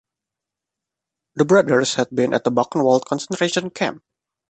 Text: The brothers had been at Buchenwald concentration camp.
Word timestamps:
The 1.35 1.45
brothers 1.45 1.93
had 1.93 2.09
been 2.09 2.33
at 2.33 2.45
Buchenwald 2.45 3.05
concentration 3.05 3.69
camp. 3.69 4.01